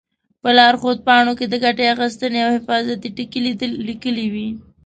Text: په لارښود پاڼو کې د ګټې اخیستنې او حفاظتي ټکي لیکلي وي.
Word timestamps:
په 0.41 0.49
لارښود 0.57 0.97
پاڼو 1.07 1.33
کې 1.39 1.45
د 1.49 1.55
ګټې 1.63 1.85
اخیستنې 1.93 2.39
او 2.45 2.51
حفاظتي 2.57 3.09
ټکي 3.17 3.39
لیکلي 3.89 4.25
وي. 4.33 4.49